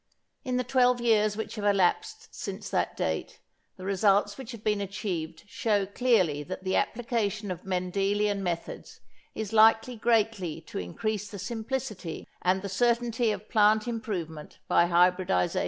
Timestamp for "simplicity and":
11.37-12.63